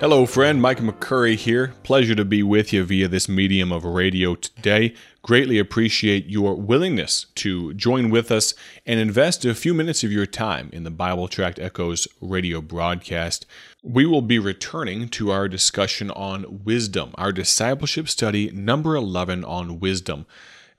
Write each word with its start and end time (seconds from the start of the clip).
Hello, 0.00 0.24
friend. 0.24 0.62
Mike 0.62 0.78
McCurry 0.78 1.36
here. 1.36 1.74
Pleasure 1.82 2.14
to 2.14 2.24
be 2.24 2.42
with 2.42 2.72
you 2.72 2.82
via 2.84 3.06
this 3.06 3.28
medium 3.28 3.70
of 3.70 3.84
radio 3.84 4.34
today. 4.34 4.94
Greatly 5.20 5.58
appreciate 5.58 6.24
your 6.24 6.54
willingness 6.54 7.26
to 7.34 7.74
join 7.74 8.08
with 8.08 8.32
us 8.32 8.54
and 8.86 8.98
invest 8.98 9.44
a 9.44 9.54
few 9.54 9.74
minutes 9.74 10.02
of 10.02 10.10
your 10.10 10.24
time 10.24 10.70
in 10.72 10.84
the 10.84 10.90
Bible 10.90 11.28
Tract 11.28 11.58
Echoes 11.58 12.08
radio 12.22 12.62
broadcast. 12.62 13.44
We 13.82 14.06
will 14.06 14.22
be 14.22 14.38
returning 14.38 15.10
to 15.10 15.32
our 15.32 15.48
discussion 15.48 16.10
on 16.12 16.64
wisdom, 16.64 17.10
our 17.16 17.30
discipleship 17.30 18.08
study 18.08 18.50
number 18.52 18.96
11 18.96 19.44
on 19.44 19.80
wisdom. 19.80 20.24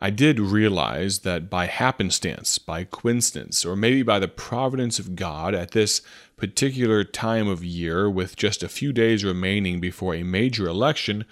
I 0.03 0.09
did 0.09 0.39
realize 0.39 1.19
that 1.19 1.47
by 1.47 1.67
happenstance, 1.67 2.57
by 2.57 2.85
coincidence, 2.85 3.63
or 3.63 3.75
maybe 3.75 4.01
by 4.01 4.17
the 4.17 4.27
providence 4.27 4.97
of 4.97 5.15
God 5.15 5.53
at 5.53 5.71
this 5.71 6.01
particular 6.37 7.03
time 7.03 7.47
of 7.47 7.63
year, 7.63 8.09
with 8.09 8.35
just 8.35 8.63
a 8.63 8.69
few 8.69 8.91
days 8.91 9.23
remaining 9.23 9.79
before 9.79 10.15
a 10.15 10.23
major 10.23 10.67
election, 10.67 11.23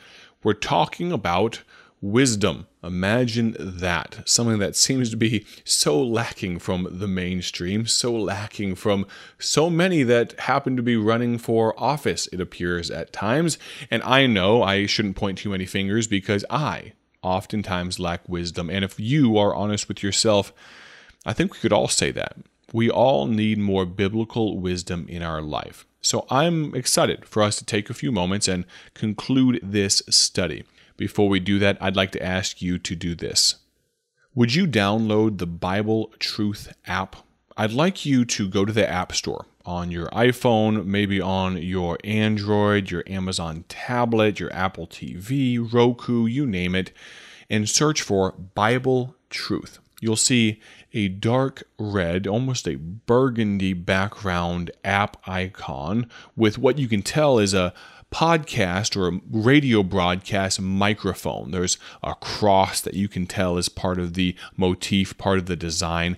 we're 0.44 0.54
talking 0.54 1.12
about 1.12 1.64
wisdom. 2.00 2.68
Imagine 2.84 3.56
that. 3.60 4.22
Something 4.26 4.60
that 4.60 4.76
seems 4.76 5.10
to 5.10 5.18
be 5.18 5.48
so 5.64 6.02
lacking 6.02 6.60
from 6.60 6.88
the 6.92 7.08
mainstream, 7.08 7.88
so 7.88 8.14
lacking 8.14 8.76
from 8.76 9.08
so 9.40 9.70
many 9.72 10.04
that 10.04 10.40
happen 10.42 10.78
to 10.78 10.84
be 10.84 10.96
running 10.96 11.40
for 11.40 11.74
office, 11.82 12.28
it 12.28 12.40
appears 12.40 12.92
at 12.92 13.12
times. 13.12 13.58
And 13.90 14.04
I 14.04 14.28
know 14.28 14.62
I 14.62 14.86
shouldn't 14.86 15.18
point 15.18 15.40
too 15.40 15.50
many 15.50 15.66
fingers 15.66 16.08
because 16.08 16.46
I 16.50 16.94
oftentimes 17.22 18.00
lack 18.00 18.28
wisdom. 18.28 18.70
And 18.70 18.84
if 18.84 19.00
you 19.00 19.38
are 19.38 19.56
honest 19.56 19.88
with 19.88 20.04
yourself, 20.04 20.54
I 21.26 21.34
think 21.34 21.54
we 21.54 21.60
could 21.60 21.74
all 21.74 21.88
say 21.88 22.12
that. 22.12 22.38
We 22.72 22.90
all 22.90 23.26
need 23.26 23.58
more 23.58 23.86
biblical 23.86 24.60
wisdom 24.60 25.06
in 25.10 25.22
our 25.24 25.42
life. 25.42 25.86
So 26.02 26.26
I'm 26.30 26.74
excited 26.76 27.26
for 27.26 27.44
us 27.44 27.58
to 27.58 27.66
take 27.66 27.90
a 27.90 27.94
few 27.94 28.12
moments 28.12 28.48
and 28.48 28.66
conclude 28.94 29.60
this 29.62 30.02
study. 30.10 30.64
Before 30.96 31.28
we 31.28 31.40
do 31.40 31.60
that, 31.60 31.78
I'd 31.82 31.96
like 31.96 32.12
to 32.12 32.24
ask 32.24 32.62
you 32.62 32.78
to 32.80 32.96
do 32.96 33.16
this. 33.16 33.56
Would 34.36 34.54
you 34.54 34.68
download 34.68 35.38
the 35.38 35.48
Bible 35.48 36.14
Truth 36.20 36.74
app? 36.86 37.18
I'd 37.58 37.74
like 37.74 38.06
you 38.06 38.24
to 38.26 38.48
go 38.48 38.64
to 38.64 38.72
the 38.72 38.90
App 38.90 39.14
Store 39.14 39.46
on 39.66 39.92
your 39.92 40.08
iPhone, 40.08 40.86
maybe 40.86 41.20
on 41.20 41.58
your 41.58 41.98
Android, 42.04 42.90
your 42.92 43.04
Amazon 43.08 43.66
tablet, 43.68 44.40
your 44.40 44.52
Apple 44.54 44.88
TV, 44.88 45.60
Roku, 45.72 46.26
you 46.26 46.46
name 46.46 46.76
it, 46.76 46.92
and 47.50 47.70
search 47.70 48.02
for 48.02 48.32
Bible 48.32 49.16
Truth. 49.30 49.80
You'll 50.02 50.16
see 50.16 50.60
a 50.94 51.08
dark 51.08 51.64
red, 51.78 52.26
almost 52.26 52.68
a 52.68 52.76
burgundy 52.76 53.74
background 53.74 54.72
app 54.84 55.18
icon 55.28 56.10
with 56.36 56.58
what 56.58 56.78
you 56.80 56.88
can 56.88 57.02
tell 57.02 57.38
is 57.38 57.54
a 57.54 57.74
podcast 58.12 58.98
or 58.98 59.08
a 59.08 59.22
radio 59.30 59.84
broadcast 59.84 60.60
microphone. 60.60 61.52
There's 61.52 61.78
a 62.02 62.16
cross 62.16 62.82
that 62.82 62.96
you 62.96 63.08
can 63.08 63.28
tell 63.28 63.58
is 63.58 63.70
part 63.70 64.00
of 64.00 64.16
the 64.16 64.36
motif, 64.58 65.18
part 65.18 65.38
of 65.38 65.46
the 65.46 65.56
design 65.56 66.18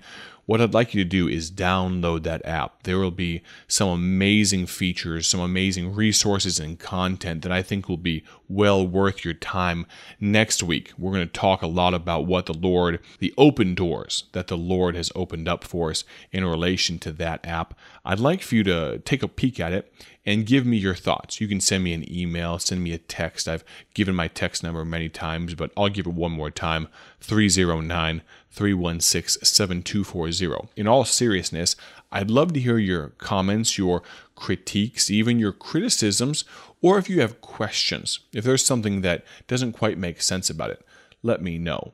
what 0.52 0.59
I'd 0.59 0.73
like 0.73 0.94
you 0.94 1.02
to 1.02 1.09
do 1.09 1.30
is 1.30 1.49
download 1.49 2.23
that 2.23 2.45
app. 2.45 2.83
There 2.83 2.99
will 2.99 3.09
be 3.09 3.41
some 3.69 3.88
amazing 3.88 4.66
features, 4.66 5.25
some 5.25 5.39
amazing 5.39 5.95
resources 5.95 6.59
and 6.59 6.77
content 6.77 7.43
that 7.43 7.53
I 7.53 7.61
think 7.61 7.88
will 7.88 7.95
be 7.95 8.25
well 8.49 8.85
worth 8.85 9.23
your 9.23 9.33
time. 9.33 9.85
Next 10.19 10.61
week, 10.61 10.91
we're 10.97 11.13
going 11.13 11.25
to 11.25 11.31
talk 11.31 11.61
a 11.61 11.67
lot 11.67 11.93
about 11.93 12.25
what 12.25 12.47
the 12.47 12.53
Lord, 12.53 12.99
the 13.19 13.33
open 13.38 13.75
doors 13.75 14.25
that 14.33 14.47
the 14.47 14.58
Lord 14.58 14.93
has 14.93 15.09
opened 15.16 15.47
up 15.47 15.63
for 15.63 15.89
us 15.89 16.03
in 16.33 16.43
relation 16.43 16.99
to 16.99 17.13
that 17.13 17.47
app. 17.47 17.73
I'd 18.03 18.19
like 18.19 18.41
for 18.41 18.55
you 18.55 18.63
to 18.65 18.99
take 18.99 19.23
a 19.23 19.30
peek 19.30 19.58
at 19.58 19.71
it 19.71 19.93
and 20.25 20.45
give 20.45 20.66
me 20.66 20.77
your 20.77 20.95
thoughts. 20.95 21.41
You 21.41 21.47
can 21.47 21.59
send 21.59 21.83
me 21.83 21.94
an 21.94 22.11
email, 22.11 22.59
send 22.59 22.83
me 22.83 22.94
a 22.94 22.97
text. 22.97 23.47
I've 23.47 23.64
given 23.94 24.16
my 24.16 24.27
text 24.27 24.64
number 24.64 24.86
many 24.86 25.09
times, 25.09 25.55
but 25.55 25.71
I'll 25.76 25.89
give 25.89 26.05
it 26.05 26.14
one 26.14 26.32
more 26.32 26.52
time 26.52 26.87
309 27.20 28.21
316 28.52 29.43
7240. 29.43 30.70
In 30.76 30.87
all 30.87 31.05
seriousness, 31.05 31.76
I'd 32.11 32.30
love 32.30 32.54
to 32.54 32.59
hear 32.59 32.77
your 32.77 33.09
comments, 33.17 33.77
your 33.77 34.04
critiques, 34.36 35.09
even 35.09 35.39
your 35.39 35.54
criticisms, 35.54 36.43
or 36.82 36.98
if 36.98 37.09
you 37.09 37.21
have 37.21 37.42
questions. 37.42 38.20
If 38.33 38.43
there's 38.43 38.65
something 38.65 39.02
that 39.02 39.23
doesn't 39.48 39.73
quite 39.73 39.98
make 39.98 40.21
sense 40.21 40.49
about 40.49 40.71
it, 40.71 40.86
let 41.23 41.42
me 41.42 41.58
know. 41.58 41.93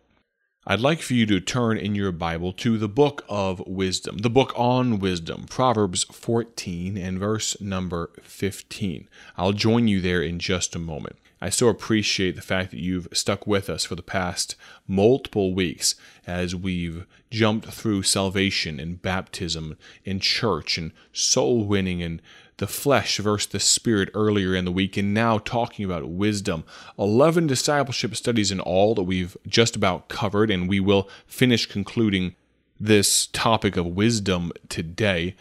I'd 0.70 0.82
like 0.82 1.02
for 1.02 1.14
you 1.14 1.26
to 1.28 1.40
turn 1.40 1.78
in 1.78 1.96
your 1.96 2.12
Bible 2.12 2.52
to 2.52 2.78
the 2.78 2.90
book 2.90 3.24
of 3.30 3.66
wisdom, 3.66 4.18
the 4.18 4.30
book 4.30 4.52
on 4.58 5.00
wisdom, 5.00 5.46
Proverbs 5.50 6.04
14 6.04 6.98
and 6.98 7.18
verse 7.18 7.56
number 7.62 8.10
15. 8.22 9.08
I'll 9.38 9.54
join 9.54 9.88
you 9.88 10.02
there 10.02 10.22
in 10.22 10.40
just 10.40 10.76
a 10.76 10.80
moment. 10.80 11.16
I 11.40 11.52
so 11.52 11.70
appreciate 11.70 12.36
the 12.36 12.42
fact 12.42 12.72
that 12.72 12.82
you've 12.82 13.08
stuck 13.14 13.48
with 13.48 13.70
us 13.70 13.86
for 13.86 13.96
the 13.96 14.02
past 14.02 14.58
multiple 14.90 15.54
weeks 15.54 15.96
as 16.26 16.54
we've 16.54 17.06
jumped 17.32 17.70
through 17.70 18.04
salvation 18.04 18.78
and 18.78 19.02
baptism 19.02 19.78
and 20.06 20.22
church 20.22 20.78
and 20.78 20.92
soul 21.14 21.64
winning 21.64 22.04
and 22.04 22.22
the 22.58 22.68
flesh 22.68 23.18
versus 23.18 23.48
the 23.48 23.60
spirit 23.60 24.10
earlier 24.14 24.56
in 24.56 24.66
the 24.66 24.72
week, 24.72 24.98
and 24.98 25.14
now 25.14 25.38
talking 25.38 25.86
about 25.86 26.10
wisdom. 26.10 26.64
11 26.98 27.48
discipleship 27.48 28.16
studies 28.16 28.52
in 28.52 28.60
all 28.60 28.96
that 28.96 29.04
we've 29.04 29.38
just 29.48 29.76
about 29.76 30.10
covered, 30.10 30.50
and 30.52 30.68
we 30.68 30.80
will 30.80 31.10
finish 31.28 31.66
concluding 31.66 32.36
this 32.80 33.28
topic 33.28 33.78
of 33.78 33.86
wisdom 33.86 34.52
today. 34.70 35.36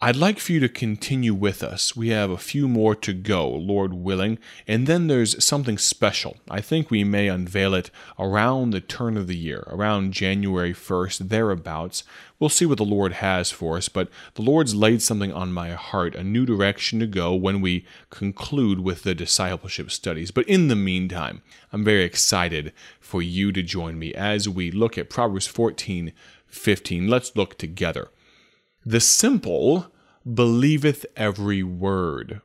I'd 0.00 0.14
like 0.14 0.38
for 0.38 0.52
you 0.52 0.60
to 0.60 0.68
continue 0.68 1.34
with 1.34 1.60
us. 1.60 1.96
We 1.96 2.10
have 2.10 2.30
a 2.30 2.38
few 2.38 2.68
more 2.68 2.94
to 2.94 3.12
go, 3.12 3.50
Lord 3.50 3.92
willing, 3.92 4.38
and 4.68 4.86
then 4.86 5.08
there's 5.08 5.44
something 5.44 5.76
special. 5.76 6.36
I 6.48 6.60
think 6.60 6.88
we 6.88 7.02
may 7.02 7.26
unveil 7.26 7.74
it 7.74 7.90
around 8.16 8.70
the 8.70 8.80
turn 8.80 9.16
of 9.16 9.26
the 9.26 9.36
year, 9.36 9.64
around 9.66 10.12
January 10.12 10.72
1st, 10.72 11.30
thereabouts. 11.30 12.04
We'll 12.38 12.48
see 12.48 12.64
what 12.64 12.78
the 12.78 12.84
Lord 12.84 13.14
has 13.14 13.50
for 13.50 13.76
us, 13.76 13.88
but 13.88 14.08
the 14.34 14.42
Lord's 14.42 14.76
laid 14.76 15.02
something 15.02 15.32
on 15.32 15.52
my 15.52 15.70
heart, 15.70 16.14
a 16.14 16.22
new 16.22 16.46
direction 16.46 17.00
to 17.00 17.06
go 17.08 17.34
when 17.34 17.60
we 17.60 17.84
conclude 18.10 18.78
with 18.78 19.02
the 19.02 19.16
discipleship 19.16 19.90
studies. 19.90 20.30
But 20.30 20.48
in 20.48 20.68
the 20.68 20.76
meantime, 20.76 21.42
I'm 21.72 21.82
very 21.82 22.04
excited 22.04 22.72
for 23.00 23.20
you 23.20 23.50
to 23.50 23.64
join 23.64 23.98
me 23.98 24.14
as 24.14 24.48
we 24.48 24.70
look 24.70 24.96
at 24.96 25.10
Proverbs 25.10 25.48
14 25.48 26.12
15. 26.46 27.08
Let's 27.08 27.36
look 27.36 27.58
together. 27.58 28.10
The 28.88 29.00
simple 29.00 29.88
believeth 30.24 31.04
every 31.14 31.62
word, 31.62 32.40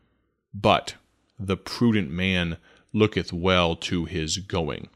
but 0.54 0.96
the 1.40 1.56
prudent 1.56 2.12
man 2.12 2.58
looketh 2.92 3.32
well 3.32 3.78
to 3.78 4.04
his 4.04 4.40
going. 4.40 4.90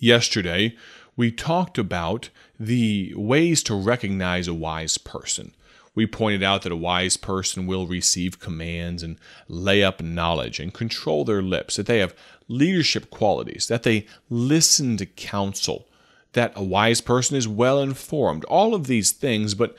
Yesterday, 0.00 0.74
we 1.16 1.30
talked 1.30 1.78
about 1.78 2.30
the 2.58 3.14
ways 3.14 3.62
to 3.62 3.76
recognize 3.76 4.48
a 4.48 4.54
wise 4.54 4.98
person. 4.98 5.54
We 5.94 6.04
pointed 6.04 6.42
out 6.42 6.62
that 6.62 6.72
a 6.72 6.76
wise 6.76 7.16
person 7.16 7.68
will 7.68 7.86
receive 7.86 8.40
commands 8.40 9.04
and 9.04 9.20
lay 9.46 9.84
up 9.84 10.02
knowledge 10.02 10.58
and 10.58 10.74
control 10.74 11.24
their 11.24 11.42
lips, 11.42 11.76
that 11.76 11.86
they 11.86 11.98
have 12.00 12.16
leadership 12.48 13.08
qualities, 13.08 13.68
that 13.68 13.84
they 13.84 14.04
listen 14.28 14.96
to 14.96 15.06
counsel, 15.06 15.86
that 16.32 16.52
a 16.56 16.64
wise 16.64 17.00
person 17.00 17.36
is 17.36 17.46
well 17.46 17.80
informed, 17.80 18.44
all 18.46 18.74
of 18.74 18.88
these 18.88 19.12
things, 19.12 19.54
but 19.54 19.76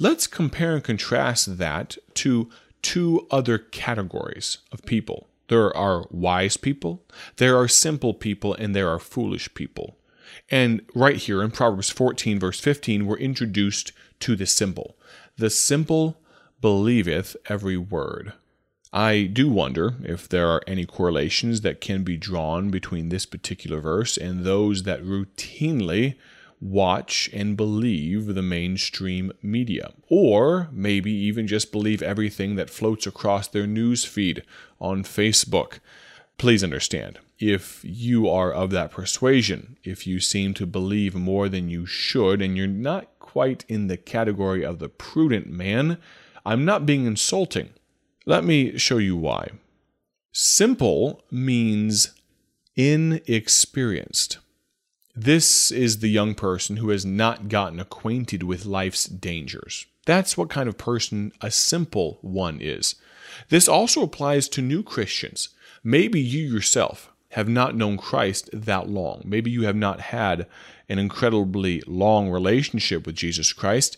Let's 0.00 0.28
compare 0.28 0.74
and 0.74 0.84
contrast 0.84 1.58
that 1.58 1.96
to 2.14 2.48
two 2.82 3.26
other 3.32 3.58
categories 3.58 4.58
of 4.70 4.84
people. 4.84 5.28
There 5.48 5.76
are 5.76 6.06
wise 6.10 6.56
people, 6.56 7.02
there 7.36 7.56
are 7.56 7.66
simple 7.66 8.14
people, 8.14 8.54
and 8.54 8.76
there 8.76 8.88
are 8.88 9.00
foolish 9.00 9.52
people. 9.54 9.96
And 10.50 10.82
right 10.94 11.16
here 11.16 11.42
in 11.42 11.50
Proverbs 11.50 11.90
14, 11.90 12.38
verse 12.38 12.60
15, 12.60 13.06
we're 13.06 13.16
introduced 13.16 13.92
to 14.20 14.36
the 14.36 14.46
simple. 14.46 14.96
The 15.36 15.50
simple 15.50 16.18
believeth 16.60 17.36
every 17.48 17.76
word. 17.76 18.34
I 18.92 19.22
do 19.24 19.48
wonder 19.48 19.94
if 20.04 20.28
there 20.28 20.48
are 20.48 20.62
any 20.66 20.86
correlations 20.86 21.62
that 21.62 21.80
can 21.80 22.04
be 22.04 22.16
drawn 22.16 22.70
between 22.70 23.08
this 23.08 23.26
particular 23.26 23.80
verse 23.80 24.16
and 24.16 24.44
those 24.44 24.84
that 24.84 25.02
routinely 25.02 26.14
watch 26.60 27.30
and 27.32 27.56
believe 27.56 28.34
the 28.34 28.42
mainstream 28.42 29.32
media, 29.42 29.92
or 30.08 30.68
maybe 30.72 31.12
even 31.12 31.46
just 31.46 31.70
believe 31.72 32.02
everything 32.02 32.56
that 32.56 32.70
floats 32.70 33.06
across 33.06 33.48
their 33.48 33.66
news 33.66 34.04
feed 34.04 34.42
on 34.80 35.02
Facebook. 35.02 35.78
Please 36.36 36.64
understand, 36.64 37.18
if 37.38 37.80
you 37.84 38.28
are 38.28 38.52
of 38.52 38.70
that 38.70 38.90
persuasion, 38.90 39.76
if 39.84 40.06
you 40.06 40.20
seem 40.20 40.54
to 40.54 40.66
believe 40.66 41.14
more 41.14 41.48
than 41.48 41.68
you 41.68 41.86
should, 41.86 42.42
and 42.42 42.56
you're 42.56 42.66
not 42.66 43.06
quite 43.18 43.64
in 43.68 43.86
the 43.86 43.96
category 43.96 44.64
of 44.64 44.78
the 44.78 44.88
prudent 44.88 45.48
man, 45.48 45.98
I'm 46.44 46.64
not 46.64 46.86
being 46.86 47.06
insulting. 47.06 47.70
Let 48.26 48.44
me 48.44 48.78
show 48.78 48.98
you 48.98 49.16
why. 49.16 49.50
Simple 50.32 51.24
means 51.30 52.14
inexperienced. 52.76 54.38
This 55.20 55.72
is 55.72 55.98
the 55.98 56.08
young 56.08 56.36
person 56.36 56.76
who 56.76 56.90
has 56.90 57.04
not 57.04 57.48
gotten 57.48 57.80
acquainted 57.80 58.44
with 58.44 58.64
life's 58.64 59.06
dangers. 59.06 59.84
That's 60.06 60.36
what 60.36 60.48
kind 60.48 60.68
of 60.68 60.78
person 60.78 61.32
a 61.40 61.50
simple 61.50 62.18
one 62.22 62.60
is. 62.60 62.94
This 63.48 63.66
also 63.66 64.04
applies 64.04 64.48
to 64.50 64.62
new 64.62 64.84
Christians. 64.84 65.48
Maybe 65.82 66.20
you 66.20 66.42
yourself 66.42 67.10
have 67.30 67.48
not 67.48 67.74
known 67.74 67.98
Christ 67.98 68.48
that 68.52 68.88
long. 68.88 69.22
Maybe 69.24 69.50
you 69.50 69.62
have 69.64 69.74
not 69.74 70.02
had 70.02 70.46
an 70.88 71.00
incredibly 71.00 71.82
long 71.88 72.30
relationship 72.30 73.04
with 73.04 73.16
Jesus 73.16 73.52
Christ. 73.52 73.96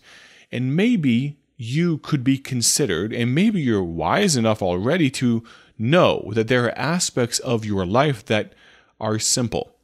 And 0.50 0.74
maybe 0.74 1.36
you 1.58 1.98
could 1.98 2.24
be 2.24 2.38
considered, 2.38 3.12
and 3.12 3.34
maybe 3.34 3.60
you're 3.60 3.84
wise 3.84 4.38
enough 4.38 4.62
already 4.62 5.10
to 5.10 5.44
know 5.78 6.30
that 6.32 6.48
there 6.48 6.64
are 6.64 6.78
aspects 6.78 7.40
of 7.40 7.66
your 7.66 7.84
life 7.84 8.24
that 8.24 8.54
are 8.98 9.18
simple. 9.18 9.74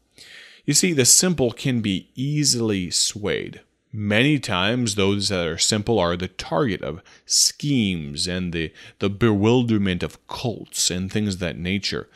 You 0.66 0.74
see, 0.74 0.92
the 0.92 1.04
simple 1.04 1.52
can 1.52 1.80
be 1.80 2.08
easily 2.16 2.90
swayed. 2.90 3.60
Many 3.92 4.40
times, 4.40 4.96
those 4.96 5.28
that 5.28 5.46
are 5.46 5.56
simple 5.56 6.00
are 6.00 6.16
the 6.16 6.26
target 6.28 6.82
of 6.82 7.02
schemes 7.24 8.26
and 8.26 8.52
the, 8.52 8.72
the 8.98 9.08
bewilderment 9.08 10.02
of 10.02 10.26
cults 10.26 10.90
and 10.90 11.10
things 11.10 11.34
of 11.34 11.40
that 11.40 11.56
nature. 11.56 12.08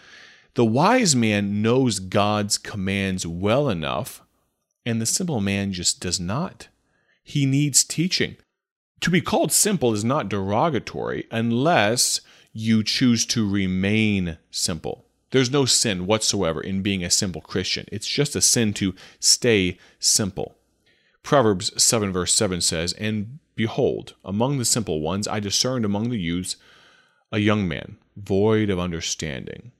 The 0.54 0.64
wise 0.64 1.14
man 1.14 1.62
knows 1.62 2.00
God's 2.00 2.58
commands 2.58 3.24
well 3.24 3.68
enough, 3.68 4.20
and 4.84 5.00
the 5.00 5.06
simple 5.06 5.40
man 5.40 5.72
just 5.72 6.00
does 6.00 6.18
not. 6.18 6.66
He 7.22 7.46
needs 7.46 7.84
teaching. 7.84 8.36
To 9.02 9.10
be 9.10 9.20
called 9.20 9.52
simple 9.52 9.94
is 9.94 10.04
not 10.04 10.28
derogatory 10.28 11.28
unless 11.30 12.20
you 12.52 12.82
choose 12.82 13.24
to 13.26 13.48
remain 13.48 14.38
simple. 14.50 15.06
There's 15.30 15.50
no 15.50 15.64
sin 15.64 16.06
whatsoever 16.06 16.60
in 16.60 16.82
being 16.82 17.04
a 17.04 17.10
simple 17.10 17.40
Christian. 17.40 17.86
It's 17.92 18.06
just 18.06 18.34
a 18.34 18.40
sin 18.40 18.72
to 18.74 18.94
stay 19.20 19.78
simple. 19.98 20.56
Proverbs 21.22 21.70
7, 21.82 22.12
verse 22.12 22.34
7 22.34 22.60
says, 22.60 22.92
And 22.94 23.38
behold, 23.54 24.14
among 24.24 24.58
the 24.58 24.64
simple 24.64 25.00
ones 25.00 25.28
I 25.28 25.38
discerned 25.40 25.84
among 25.84 26.10
the 26.10 26.18
youths 26.18 26.56
a 27.32 27.38
young 27.38 27.68
man, 27.68 27.96
void 28.16 28.70
of 28.70 28.78
understanding. 28.78 29.72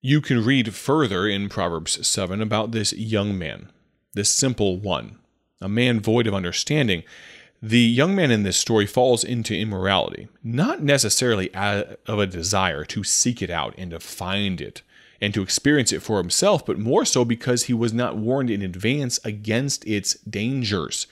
You 0.00 0.20
can 0.20 0.44
read 0.44 0.74
further 0.74 1.28
in 1.28 1.48
Proverbs 1.48 2.06
7 2.06 2.40
about 2.40 2.72
this 2.72 2.92
young 2.92 3.38
man, 3.38 3.70
this 4.14 4.32
simple 4.32 4.78
one, 4.78 5.18
a 5.60 5.68
man 5.68 6.00
void 6.00 6.26
of 6.26 6.34
understanding. 6.34 7.04
The 7.62 7.80
young 7.80 8.14
man 8.14 8.30
in 8.30 8.42
this 8.42 8.56
story 8.56 8.86
falls 8.86 9.22
into 9.22 9.54
immorality, 9.54 10.28
not 10.42 10.82
necessarily 10.82 11.54
out 11.54 12.00
of 12.06 12.18
a 12.18 12.26
desire 12.26 12.84
to 12.86 13.04
seek 13.04 13.42
it 13.42 13.50
out 13.50 13.74
and 13.76 13.90
to 13.90 14.00
find 14.00 14.62
it 14.62 14.80
and 15.20 15.34
to 15.34 15.42
experience 15.42 15.92
it 15.92 16.00
for 16.00 16.16
himself, 16.16 16.64
but 16.64 16.78
more 16.78 17.04
so 17.04 17.22
because 17.22 17.64
he 17.64 17.74
was 17.74 17.92
not 17.92 18.16
warned 18.16 18.48
in 18.48 18.62
advance 18.62 19.20
against 19.24 19.86
its 19.86 20.14
dangers. 20.20 21.06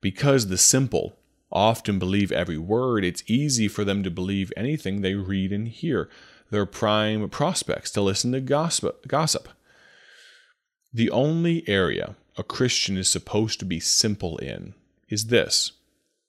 Because 0.00 0.48
the 0.48 0.58
simple 0.58 1.16
often 1.52 2.00
believe 2.00 2.32
every 2.32 2.58
word, 2.58 3.04
it's 3.04 3.22
easy 3.28 3.68
for 3.68 3.84
them 3.84 4.02
to 4.02 4.10
believe 4.10 4.52
anything 4.56 5.00
they 5.00 5.14
read 5.14 5.52
and 5.52 5.68
hear. 5.68 6.10
Their 6.50 6.66
prime 6.66 7.28
prospects 7.28 7.92
to 7.92 8.00
listen 8.00 8.32
to 8.32 8.40
gossip. 8.40 9.06
gossip. 9.06 9.48
The 10.92 11.10
only 11.10 11.66
area 11.68 12.16
a 12.36 12.42
Christian 12.42 12.96
is 12.96 13.08
supposed 13.08 13.60
to 13.60 13.64
be 13.64 13.78
simple 13.78 14.38
in 14.38 14.74
is 15.12 15.26
this 15.26 15.72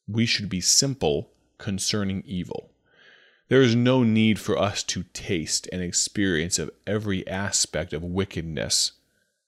we 0.07 0.25
should 0.25 0.49
be 0.49 0.59
simple 0.59 1.29
concerning 1.57 2.21
evil. 2.25 2.69
There 3.47 3.61
is 3.61 3.75
no 3.75 4.03
need 4.03 4.39
for 4.39 4.57
us 4.57 4.83
to 4.83 5.05
taste 5.13 5.69
and 5.71 5.81
experience 5.81 6.59
of 6.59 6.69
every 6.85 7.25
aspect 7.25 7.93
of 7.93 8.03
wickedness. 8.03 8.91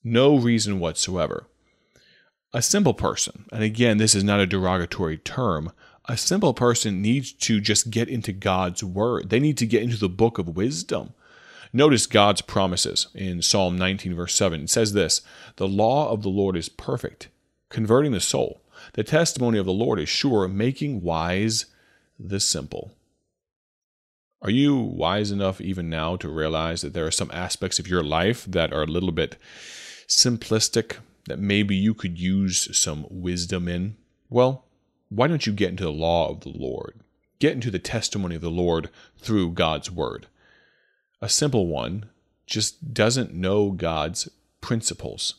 No 0.04 0.38
reason 0.38 0.80
whatsoever. 0.80 1.48
A 2.54 2.62
simple 2.62 2.94
person, 2.94 3.46
and 3.52 3.62
again, 3.62 3.98
this 3.98 4.16
is 4.16 4.24
not 4.24 4.40
a 4.40 4.48
derogatory 4.48 5.18
term, 5.18 5.74
a 6.06 6.16
simple 6.16 6.54
person 6.54 7.02
needs 7.02 7.34
to 7.34 7.60
just 7.60 7.90
get 7.90 8.08
into 8.08 8.31
God's 8.31 8.84
word. 8.84 9.30
They 9.30 9.42
need 9.42 9.58
to 9.58 9.66
get 9.66 9.84
into 9.84 9.98
the 9.98 10.08
book 10.08 10.38
of 10.38 10.56
wisdom. 10.56 11.14
Notice 11.74 12.06
God's 12.06 12.42
promises 12.42 13.08
in 13.14 13.42
Psalm 13.42 13.78
19, 13.78 14.16
verse 14.16 14.36
7. 14.36 14.62
It 14.62 14.70
says 14.70 14.94
this 14.94 15.22
The 15.58 15.68
law 15.68 16.10
of 16.10 16.22
the 16.22 16.30
Lord 16.30 16.56
is 16.56 16.70
perfect, 16.70 17.28
converting 17.70 18.14
the 18.14 18.22
soul. 18.22 18.62
The 18.94 19.04
testimony 19.04 19.58
of 19.58 19.66
the 19.66 19.74
Lord 19.74 20.00
is 20.00 20.10
sure, 20.10 20.48
making 20.48 21.02
wise 21.02 21.66
the 22.20 22.40
simple. 22.40 22.94
Are 24.42 24.52
you 24.52 24.76
wise 24.76 25.32
enough 25.32 25.60
even 25.60 25.90
now 25.90 26.16
to 26.18 26.30
realize 26.30 26.82
that 26.82 26.94
there 26.94 27.08
are 27.08 27.12
some 27.12 27.32
aspects 27.34 27.80
of 27.80 27.88
your 27.88 28.04
life 28.04 28.46
that 28.46 28.72
are 28.72 28.84
a 28.84 28.88
little 28.88 29.12
bit 29.12 29.38
simplistic, 30.08 30.98
that 31.28 31.40
maybe 31.40 31.76
you 31.76 31.94
could 31.94 32.20
use 32.20 32.78
some 32.78 33.08
wisdom 33.10 33.68
in? 33.68 33.98
Well, 34.30 34.66
why 35.10 35.28
don't 35.28 35.48
you 35.48 35.54
get 35.54 35.72
into 35.72 35.84
the 35.84 35.92
law 35.92 36.30
of 36.30 36.42
the 36.42 36.50
Lord? 36.50 37.00
Get 37.40 37.54
into 37.54 37.72
the 37.72 37.80
testimony 37.80 38.36
of 38.36 38.42
the 38.42 38.50
Lord 38.50 38.90
through 39.18 39.52
God's 39.52 39.90
word. 39.90 40.28
A 41.22 41.30
simple 41.30 41.68
one 41.68 42.10
just 42.46 42.94
doesn't 42.94 43.34
know 43.34 43.72
God's 43.72 44.30
principles. 44.62 45.36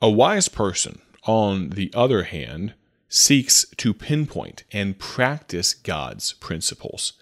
A 0.00 0.10
wise 0.10 0.48
person, 0.48 1.00
on 1.24 1.70
the 1.70 1.90
other 1.94 2.24
hand, 2.24 2.74
seeks 3.08 3.66
to 3.76 3.94
pinpoint 3.94 4.64
and 4.72 4.98
practice 4.98 5.74
God's 5.74 6.32
principles. 6.34 7.14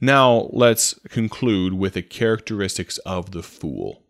Now, 0.00 0.48
let's 0.52 0.94
conclude 1.08 1.74
with 1.74 1.94
the 1.94 2.02
characteristics 2.02 2.98
of 2.98 3.32
the 3.32 3.42
fool. 3.42 4.02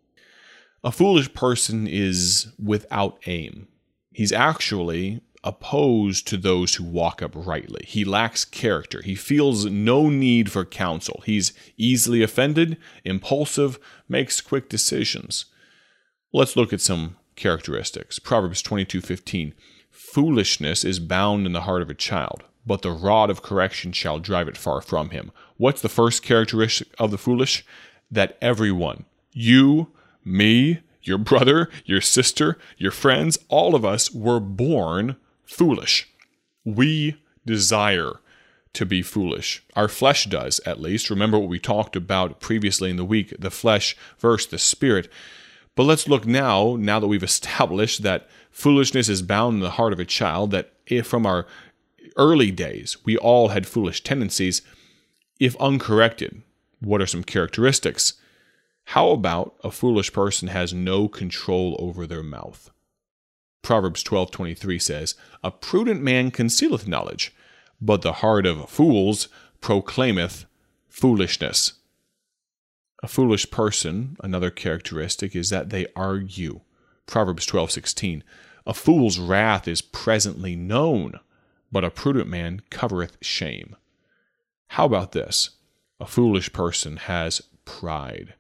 A 0.85 0.93
foolish 0.93 1.33
person 1.33 1.87
is 1.87 2.49
without 2.63 3.19
aim. 3.27 3.69
He's 4.13 4.33
actually 4.33 5.21
opposed 5.45 6.27
to 6.27 6.37
those 6.37 6.75
who 6.75 6.85
walk 6.85 7.23
uprightly. 7.23 7.85
He 7.87 8.05
lacks 8.05 8.45
character. 8.45 9.03
He 9.03 9.15
feels 9.15 9.67
no 9.67 10.09
need 10.09 10.51
for 10.51 10.65
counsel. 10.65 11.23
He's 11.25 11.53
easily 11.77 12.23
offended, 12.23 12.77
impulsive, 13.05 13.79
makes 14.09 14.41
quick 14.41 14.69
decisions. 14.69 15.47
Let's 16.33 16.57
look 16.57 16.73
at 16.73 16.81
some 16.81 17.17
characteristics. 17.37 18.19
Proverbs 18.19 18.63
22:15 18.63 19.55
Foolishness 19.99 20.85
is 20.85 21.01
bound 21.01 21.45
in 21.45 21.53
the 21.53 21.63
heart 21.63 21.83
of 21.83 21.91
a 21.91 21.95
child, 21.95 22.45
but 22.65 22.83
the 22.83 22.93
rod 22.93 23.31
of 23.31 23.43
correction 23.43 23.91
shall 23.91 24.21
drive 24.21 24.47
it 24.47 24.57
far 24.57 24.81
from 24.81 25.11
him. 25.11 25.33
What's 25.57 25.83
the 25.83 25.89
first 25.89 26.23
characteristic 26.23 26.87
of 27.01 27.11
the 27.11 27.19
foolish? 27.19 27.67
That 28.09 28.39
everyone, 28.41 29.07
you, 29.33 29.89
me, 30.25 30.83
your 31.03 31.19
brother, 31.19 31.69
your 31.85 32.01
sister, 32.01 32.59
your 32.77 32.93
friends, 32.93 33.39
all 33.49 33.75
of 33.75 33.85
us 33.85 34.13
were 34.13 34.39
born 34.39 35.17
foolish. 35.45 36.09
We 36.65 37.21
desire 37.45 38.21
to 38.75 38.87
be 38.87 39.03
foolish. 39.03 39.65
Our 39.75 39.89
flesh 39.89 40.27
does, 40.27 40.61
at 40.65 40.81
least. 40.81 41.11
Remember 41.11 41.41
what 41.41 41.49
we 41.49 41.59
talked 41.59 41.97
about 41.97 42.39
previously 42.39 42.89
in 42.89 42.97
the 42.97 43.05
week 43.05 43.35
the 43.37 43.51
flesh 43.51 43.97
versus 44.21 44.49
the 44.49 44.59
spirit. 44.59 45.11
But 45.75 45.85
let's 45.85 46.09
look 46.09 46.25
now, 46.25 46.77
now 46.79 47.01
that 47.01 47.09
we've 47.09 47.23
established 47.23 48.05
that 48.05 48.29
foolishness 48.59 49.09
is 49.09 49.23
bound 49.23 49.55
in 49.55 49.61
the 49.61 49.71
heart 49.71 49.93
of 49.93 50.01
a 50.01 50.05
child, 50.05 50.51
that 50.51 50.73
if 50.85 51.07
from 51.07 51.25
our 51.25 51.47
early 52.17 52.51
days 52.51 52.97
we 53.05 53.17
all 53.17 53.49
had 53.49 53.69
foolish 53.69 54.03
tendencies, 54.03 54.63
if 55.39 55.55
uncorrected, 55.61 56.43
what 56.81 57.01
are 57.01 57.07
some 57.07 57.23
characteristics? 57.23 58.15
How 58.87 59.11
about 59.11 59.55
a 59.63 59.71
foolish 59.71 60.13
person 60.13 60.49
has 60.49 60.75
no 60.75 61.07
control 61.07 61.77
over 61.79 62.05
their 62.05 62.25
mouth? 62.25 62.71
Proverbs 63.63 64.03
12:23 64.03 64.81
says, 64.81 65.15
"A 65.45 65.53
prudent 65.53 66.03
man 66.03 66.33
concealeth 66.33 66.89
knowledge, 66.89 67.33
but 67.81 68.03
the 68.03 68.15
heart 68.25 68.45
of 68.45 68.69
fools 68.69 69.29
proclaimeth 69.61 70.47
foolishness." 70.89 71.75
A 73.05 73.07
foolish 73.07 73.53
person, 73.53 74.17
another 74.21 74.51
characteristic 74.51 75.37
is 75.37 75.49
that 75.51 75.71
they 75.71 75.87
argue. 75.95 76.63
Proverbs 77.07 77.47
12:16 77.47 78.25
A 78.69 78.75
fool's 78.75 79.19
wrath 79.19 79.67
is 79.67 79.81
presently 79.81 80.55
known, 80.55 81.19
but 81.73 81.85
a 81.85 81.91
prudent 81.91 82.29
man 82.29 82.61
covereth 82.69 83.17
shame. 83.23 83.75
How 84.69 84.85
about 84.85 85.13
this? 85.13 85.51
A 85.99 86.07
foolish 86.07 86.53
person 86.53 86.99
has 86.99 87.41
pride. 87.65 88.35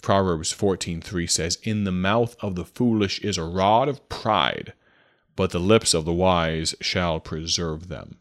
Proverbs 0.00 0.50
14:3 0.50 1.26
says, 1.26 1.58
"In 1.62 1.84
the 1.84 1.92
mouth 1.92 2.36
of 2.40 2.54
the 2.54 2.64
foolish 2.64 3.18
is 3.18 3.36
a 3.36 3.44
rod 3.44 3.86
of 3.86 4.08
pride, 4.08 4.72
but 5.36 5.50
the 5.50 5.60
lips 5.60 5.92
of 5.92 6.06
the 6.06 6.12
wise 6.12 6.74
shall 6.80 7.20
preserve 7.20 7.88
them." 7.88 8.16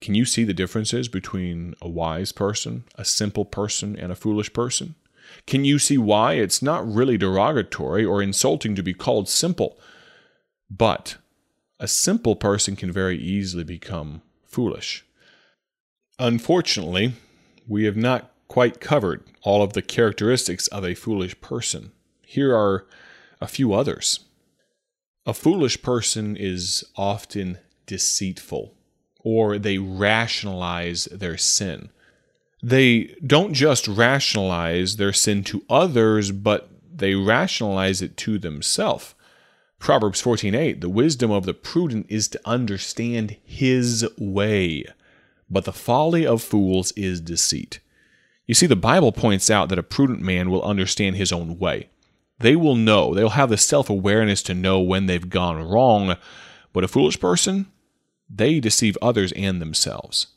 Can 0.00 0.16
you 0.16 0.24
see 0.24 0.42
the 0.42 0.52
differences 0.52 1.06
between 1.06 1.74
a 1.80 1.88
wise 1.88 2.32
person, 2.32 2.82
a 2.96 3.04
simple 3.04 3.44
person, 3.44 3.96
and 3.96 4.10
a 4.10 4.16
foolish 4.16 4.52
person? 4.52 4.96
Can 5.46 5.64
you 5.64 5.78
see 5.78 5.98
why 5.98 6.32
it's 6.32 6.62
not 6.62 6.92
really 6.92 7.16
derogatory 7.16 8.04
or 8.04 8.20
insulting 8.20 8.74
to 8.74 8.82
be 8.82 8.92
called 8.92 9.28
simple? 9.28 9.78
But 10.70 11.16
a 11.80 11.88
simple 11.88 12.36
person 12.36 12.76
can 12.76 12.92
very 12.92 13.18
easily 13.18 13.64
become 13.64 14.22
foolish. 14.46 15.04
Unfortunately, 16.18 17.14
we 17.66 17.84
have 17.84 17.96
not 17.96 18.32
quite 18.48 18.80
covered 18.80 19.22
all 19.42 19.62
of 19.62 19.74
the 19.74 19.82
characteristics 19.82 20.66
of 20.68 20.84
a 20.84 20.94
foolish 20.94 21.40
person. 21.40 21.92
Here 22.22 22.54
are 22.54 22.86
a 23.40 23.46
few 23.46 23.72
others. 23.72 24.20
A 25.26 25.34
foolish 25.34 25.82
person 25.82 26.36
is 26.36 26.84
often 26.96 27.58
deceitful. 27.86 28.74
or 29.24 29.58
they 29.58 29.78
rationalize 29.78 31.04
their 31.06 31.36
sin. 31.36 31.90
They 32.62 33.14
don't 33.26 33.52
just 33.52 33.86
rationalize 33.88 34.96
their 34.96 35.12
sin 35.12 35.44
to 35.44 35.64
others, 35.68 36.30
but 36.30 36.70
they 36.90 37.14
rationalize 37.14 38.00
it 38.00 38.16
to 38.18 38.38
themselves. 38.38 39.14
Proverbs 39.78 40.20
14:8 40.20 40.80
The 40.80 40.88
wisdom 40.88 41.30
of 41.30 41.46
the 41.46 41.54
prudent 41.54 42.06
is 42.08 42.28
to 42.28 42.40
understand 42.44 43.36
his 43.44 44.06
way, 44.18 44.84
but 45.48 45.64
the 45.64 45.72
folly 45.72 46.26
of 46.26 46.42
fools 46.42 46.92
is 46.92 47.20
deceit. 47.20 47.80
You 48.46 48.54
see 48.54 48.66
the 48.66 48.76
Bible 48.76 49.12
points 49.12 49.50
out 49.50 49.68
that 49.68 49.78
a 49.78 49.82
prudent 49.82 50.20
man 50.20 50.50
will 50.50 50.62
understand 50.62 51.16
his 51.16 51.32
own 51.32 51.58
way. 51.58 51.88
They 52.40 52.56
will 52.56 52.76
know, 52.76 53.14
they'll 53.14 53.30
have 53.30 53.50
the 53.50 53.56
self-awareness 53.56 54.42
to 54.44 54.54
know 54.54 54.80
when 54.80 55.06
they've 55.06 55.28
gone 55.28 55.68
wrong, 55.68 56.16
but 56.72 56.84
a 56.84 56.88
foolish 56.88 57.18
person, 57.18 57.66
they 58.30 58.60
deceive 58.60 58.96
others 59.02 59.32
and 59.32 59.60
themselves. 59.60 60.28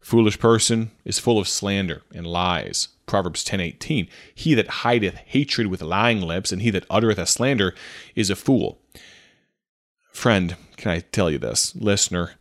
Foolish 0.00 0.38
person 0.38 0.90
is 1.04 1.18
full 1.18 1.38
of 1.38 1.48
slander 1.48 2.02
and 2.14 2.26
lies. 2.26 2.88
Proverbs 3.06 3.44
10:18 3.44 4.08
He 4.34 4.54
that 4.54 4.68
hideth 4.68 5.16
hatred 5.26 5.68
with 5.68 5.82
lying 5.82 6.20
lips 6.20 6.52
and 6.52 6.62
he 6.62 6.70
that 6.70 6.86
uttereth 6.88 7.18
a 7.18 7.26
slander 7.26 7.74
is 8.14 8.30
a 8.30 8.36
fool. 8.36 8.80
Friend, 10.12 10.56
can 10.76 10.92
I 10.92 11.00
tell 11.00 11.30
you 11.30 11.38
this, 11.38 11.74
listener, 11.74 12.32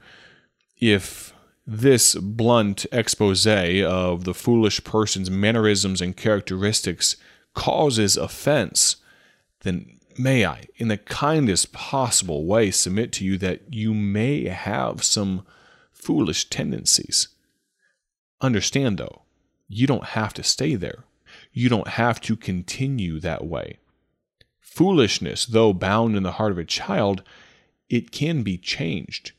if 0.79 1.33
this 1.65 2.15
blunt 2.15 2.85
expose 2.91 3.47
of 3.47 4.25
the 4.25 4.33
foolish 4.33 4.83
person's 4.83 5.31
mannerisms 5.31 6.01
and 6.01 6.15
characteristics 6.15 7.15
causes 7.53 8.17
offense, 8.17 8.97
then 9.61 9.99
may 10.17 10.45
I, 10.45 10.65
in 10.75 10.89
the 10.89 10.97
kindest 10.97 11.71
possible 11.71 12.45
way, 12.45 12.71
submit 12.71 13.11
to 13.13 13.25
you 13.25 13.37
that 13.39 13.73
you 13.73 13.93
may 13.93 14.47
have 14.47 15.03
some 15.03 15.45
foolish 15.91 16.49
tendencies. 16.49 17.29
Understand, 18.41 18.97
though, 18.97 19.22
you 19.73 19.87
don't 19.87 20.05
have 20.05 20.33
to 20.35 20.43
stay 20.43 20.75
there. 20.75 21.03
You 21.51 21.69
don't 21.69 21.87
have 21.89 22.21
to 22.21 22.35
continue 22.35 23.19
that 23.19 23.45
way. 23.45 23.77
Foolishness, 24.59 25.45
though 25.45 25.73
bound 25.73 26.15
in 26.15 26.23
the 26.23 26.33
heart 26.33 26.51
of 26.51 26.57
a 26.57 26.65
child, 26.65 27.23
it 27.89 28.11
can 28.11 28.43
be 28.43 28.57
changed. 28.57 29.31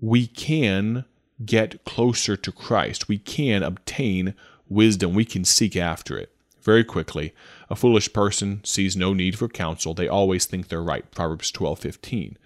We 0.00 0.26
can 0.26 1.04
get 1.44 1.84
closer 1.84 2.36
to 2.36 2.52
Christ. 2.52 3.08
We 3.08 3.18
can 3.18 3.62
obtain 3.62 4.34
wisdom. 4.68 5.14
We 5.14 5.24
can 5.24 5.44
seek 5.44 5.76
after 5.76 6.18
it. 6.18 6.32
Very 6.60 6.84
quickly, 6.84 7.32
a 7.70 7.76
foolish 7.76 8.12
person 8.12 8.60
sees 8.64 8.96
no 8.96 9.14
need 9.14 9.38
for 9.38 9.48
counsel. 9.48 9.94
They 9.94 10.08
always 10.08 10.44
think 10.44 10.68
they're 10.68 10.82
right. 10.82 11.10
Proverbs 11.10 11.50
12:15. 11.50 12.36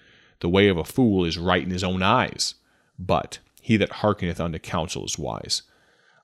The 0.41 0.49
way 0.49 0.69
of 0.69 0.77
a 0.77 0.85
fool 0.85 1.25
is 1.25 1.39
right 1.39 1.63
in 1.63 1.71
his 1.71 1.85
own 1.85 2.03
eyes, 2.03 2.55
but 2.99 3.39
he 3.61 3.77
that 3.79 3.95
hearkeneth 3.95 4.41
unto 4.41 4.59
counsel 4.59 5.05
is 5.05 5.19
wise. 5.19 5.63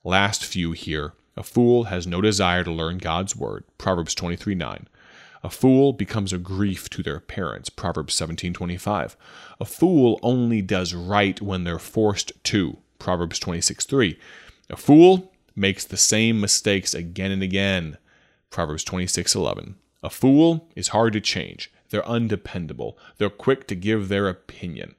Last 0.05 0.45
few 0.45 0.73
here. 0.73 1.13
A 1.37 1.43
fool 1.43 1.85
has 1.85 2.07
no 2.07 2.21
desire 2.21 2.65
to 2.65 2.71
learn 2.71 2.99
God's 2.99 3.37
word. 3.37 3.65
Proverbs 3.79 4.15
23 4.15 4.55
9. 4.55 4.89
A 5.43 5.51
fool 5.51 5.93
becomes 5.93 6.33
a 6.33 6.39
grief 6.39 6.91
to 6.91 7.03
their 7.03 7.21
parents. 7.21 7.71
Proverbs 7.71 8.15
17:25. 8.15 9.17
A 9.61 9.65
fool 9.65 10.19
only 10.23 10.63
does 10.63 10.95
right 10.95 11.41
when 11.41 11.65
they're 11.65 11.79
forced 11.79 12.33
to. 12.45 12.79
Proverbs 12.99 13.39
26:3. 13.39 14.19
A 14.71 14.77
fool 14.77 15.33
makes 15.55 15.85
the 15.85 15.97
same 15.97 16.41
mistakes 16.41 16.95
again 16.95 17.31
and 17.31 17.43
again. 17.43 17.99
Proverbs 18.51 18.85
26:11. 18.85 19.77
A 20.03 20.11
fool 20.11 20.69
is 20.75 20.89
hard 20.89 21.13
to 21.13 21.21
change. 21.21 21.71
They're 21.91 22.07
undependable. 22.07 22.99
They're 23.19 23.31
quick 23.31 23.67
to 23.69 23.75
give 23.75 24.09
their 24.09 24.29
opinion. 24.29 24.95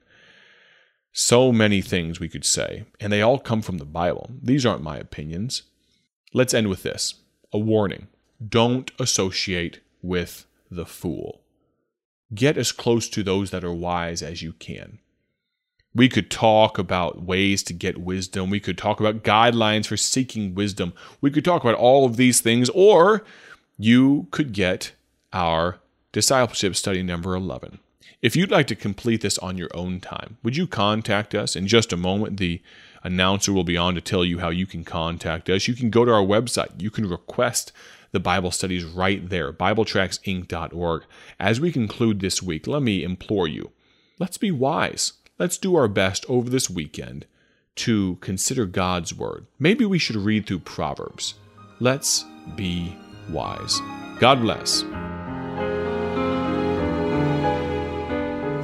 So 1.12 1.52
many 1.52 1.82
things 1.82 2.20
we 2.20 2.28
could 2.28 2.44
say, 2.44 2.84
and 3.00 3.12
they 3.12 3.22
all 3.22 3.38
come 3.38 3.62
from 3.62 3.78
the 3.78 3.84
Bible. 3.84 4.30
These 4.42 4.64
aren't 4.64 4.82
my 4.82 4.96
opinions. 4.96 5.64
Let's 6.32 6.54
end 6.54 6.68
with 6.68 6.82
this 6.82 7.14
a 7.52 7.58
warning 7.58 8.06
don't 8.46 8.90
associate 8.98 9.80
with 10.02 10.46
the 10.70 10.86
fool. 10.86 11.40
Get 12.34 12.56
as 12.56 12.72
close 12.72 13.08
to 13.10 13.22
those 13.22 13.50
that 13.50 13.64
are 13.64 13.72
wise 13.72 14.22
as 14.22 14.40
you 14.40 14.52
can. 14.54 14.98
We 15.94 16.08
could 16.08 16.30
talk 16.30 16.78
about 16.78 17.22
ways 17.22 17.62
to 17.64 17.72
get 17.72 17.98
wisdom. 17.98 18.48
We 18.48 18.60
could 18.60 18.78
talk 18.78 19.00
about 19.00 19.24
guidelines 19.24 19.86
for 19.86 19.96
seeking 19.96 20.54
wisdom. 20.54 20.94
We 21.20 21.32
could 21.32 21.44
talk 21.44 21.62
about 21.62 21.74
all 21.74 22.06
of 22.06 22.16
these 22.16 22.40
things, 22.40 22.70
or 22.70 23.24
you 23.76 24.28
could 24.30 24.52
get 24.52 24.92
our 25.32 25.80
discipleship 26.12 26.76
study 26.76 27.02
number 27.02 27.34
11. 27.34 27.80
If 28.22 28.36
you'd 28.36 28.50
like 28.50 28.66
to 28.68 28.74
complete 28.74 29.22
this 29.22 29.38
on 29.38 29.56
your 29.56 29.70
own 29.74 30.00
time, 30.00 30.38
would 30.42 30.56
you 30.56 30.66
contact 30.66 31.34
us? 31.34 31.56
In 31.56 31.66
just 31.66 31.92
a 31.92 31.96
moment, 31.96 32.36
the 32.36 32.60
announcer 33.02 33.52
will 33.52 33.64
be 33.64 33.76
on 33.76 33.94
to 33.94 34.00
tell 34.00 34.24
you 34.24 34.38
how 34.38 34.50
you 34.50 34.66
can 34.66 34.84
contact 34.84 35.48
us. 35.48 35.66
You 35.66 35.74
can 35.74 35.90
go 35.90 36.04
to 36.04 36.12
our 36.12 36.22
website. 36.22 36.80
You 36.80 36.90
can 36.90 37.08
request 37.08 37.72
the 38.12 38.20
Bible 38.20 38.50
studies 38.50 38.84
right 38.84 39.28
there, 39.28 39.52
BibleTractsInc.org. 39.52 41.04
As 41.38 41.60
we 41.60 41.72
conclude 41.72 42.20
this 42.20 42.42
week, 42.42 42.66
let 42.66 42.82
me 42.82 43.02
implore 43.02 43.48
you 43.48 43.70
let's 44.20 44.38
be 44.38 44.52
wise. 44.52 45.14
Let's 45.38 45.58
do 45.58 45.74
our 45.74 45.88
best 45.88 46.24
over 46.28 46.48
this 46.48 46.70
weekend 46.70 47.26
to 47.76 48.16
consider 48.16 48.66
God's 48.66 49.14
Word. 49.14 49.46
Maybe 49.58 49.84
we 49.84 49.98
should 49.98 50.16
read 50.16 50.46
through 50.46 50.60
Proverbs. 50.60 51.34
Let's 51.80 52.24
be 52.54 52.94
wise. 53.30 53.80
God 54.20 54.42
bless. 54.42 54.84